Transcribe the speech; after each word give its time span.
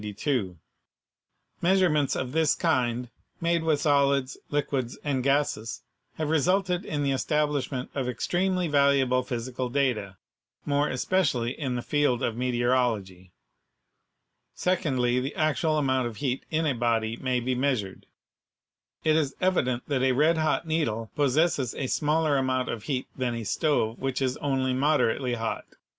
Measurements 1.61 2.15
of 2.15 2.31
this 2.31 2.55
kind 2.55 3.11
made 3.39 3.61
with 3.61 3.81
solids, 3.81 4.35
liquids 4.49 4.97
and 5.03 5.21
gases 5.23 5.83
have 6.15 6.27
resulted 6.31 6.83
in 6.83 7.03
the 7.03 7.11
establishment 7.11 7.87
of 7.93 8.09
extremely 8.09 8.67
valuable 8.67 9.21
physical 9.21 9.69
data, 9.69 10.17
more 10.65 10.89
especially 10.89 11.51
in 11.51 11.75
the 11.75 11.83
field 11.83 12.23
of 12.23 12.35
meteorology. 12.35 13.31
Secondly, 14.55 15.19
the 15.19 15.35
actual 15.35 15.77
amount 15.77 16.07
of 16.07 16.15
HEAT 16.17 16.39
53 16.49 16.57
heat 16.57 16.59
in 16.61 16.65
a 16.65 16.73
body 16.79 17.15
may 17.17 17.39
be 17.39 17.53
measured. 17.53 18.07
It 19.03 19.15
is 19.15 19.35
evident 19.39 19.87
that 19.87 20.01
a 20.01 20.13
red 20.13 20.39
hot 20.39 20.65
needle 20.65 21.11
possesses 21.15 21.75
a 21.75 21.85
smaller 21.85 22.37
amount 22.39 22.69
of 22.69 22.85
heat 22.85 23.05
than 23.15 23.35
a 23.35 23.43
stove 23.43 23.99
which 23.99 24.19
is 24.19 24.35
only 24.37 24.73
moderately 24.73 25.35
hot. 25.35 25.65